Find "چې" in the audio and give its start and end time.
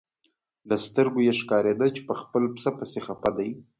1.95-2.01